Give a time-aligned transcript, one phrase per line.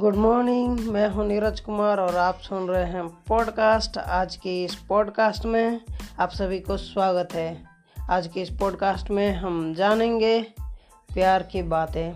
[0.00, 4.74] Good morning मैं हूँ नीरज कुमार और आप सुन रहे हैं पॉडकास्ट आज के इस
[4.74, 5.80] पॉडकास्ट में
[6.20, 7.64] आप सभी को स्वागत है।
[8.10, 10.42] आज के इस पॉडकास्ट में हम जानेंगे
[11.14, 12.12] प्यार की बातें।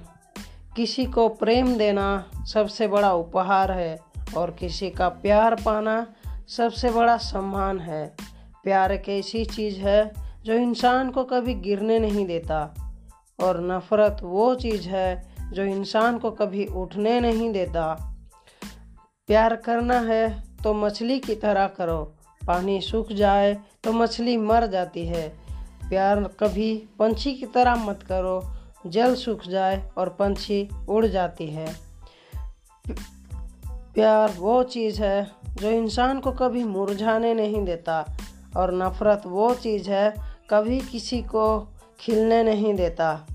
[0.76, 4.00] किसी को प्रेम देना सबसे बड़ा उपहार है
[4.36, 6.06] और किसी का प्यार पाना
[6.48, 8.16] सबसे बड़ा सम्मान है।
[8.64, 10.12] प्यार एक ऐसी चीज़ है
[10.44, 12.74] जो इंसान को कभी गिरने नहीं देता
[13.40, 18.16] और नफ़रत वो चीज़ है जो इंसान को कभी उठने नहीं देता।
[19.26, 22.14] प्यार करना है तो मछली की तरह करो।
[22.46, 25.28] पानी सूख जाए तो मछली मर जाती है।
[25.88, 28.42] प्यार कभी पंछी की तरह मत करो।
[28.86, 31.76] जल सूख जाए और पंछी उड़ जाती है।
[33.68, 38.16] प्यार वो चीज़ है जो इंसान को कभी मुरझाने नहीं देता
[38.56, 40.14] और नफ़रत वो चीज़ है
[40.50, 41.68] कभी किसी को
[42.00, 43.26] खिलने नहीं देता।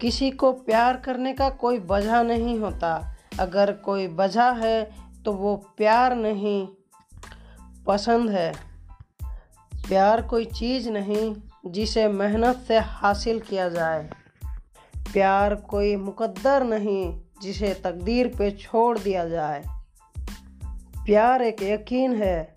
[0.00, 4.90] किसी को प्यार करने का कोई वजह नहीं होता। अगर कोई वजह है
[5.24, 6.68] तो वो प्यार नहीं,
[7.86, 8.52] पसंद है।
[9.88, 11.36] प्यार कोई चीज़ नहीं
[11.66, 14.10] जिसे मेहनत से हासिल किया जाए।
[14.96, 19.62] प्यार कोई मुकद्दर नहीं जिसे तकदीर पे छोड़ दिया जाए।
[21.06, 22.56] प्यार एक यकीन है,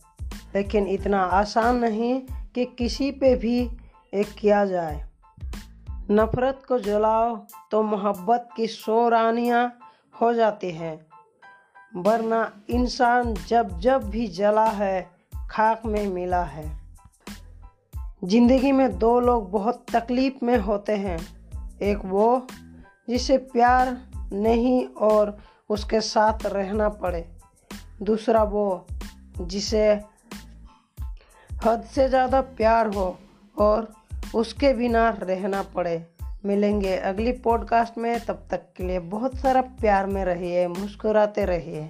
[0.56, 2.22] लेकिन इतना आसान नहीं
[2.56, 3.70] कि किसी पे भी
[4.14, 5.07] एक किया जाए।
[6.12, 7.36] नफ़रत को जलाओ
[7.72, 9.80] तो मोहब्बत की सौ रानियाँ
[10.22, 11.08] हो जाती हैं।
[11.96, 15.12] वरना इंसान जब जब भी जला है,
[15.50, 16.66] खाक में मिला है।
[18.24, 21.18] ज़िंदगी में दो लोग बहुत तकलीफ़ में होते हैं।
[21.82, 22.48] एक वो,
[23.10, 23.98] जिसे प्यार
[24.34, 25.38] नहीं और
[25.70, 27.26] उसके साथ रहना पड़े।
[28.02, 28.88] दूसरा वो,
[29.42, 29.88] जिसे
[31.66, 33.18] हद से ज़्यादा प्यार हो
[33.60, 33.97] और
[34.36, 36.06] उसके बिना रहना पड़े।
[36.46, 41.90] मिलेंगे अगली पॉडकास्ट में। तब तक के लिए बहुत सारा प्यार में रहिए, मुस्कुराते रहिए।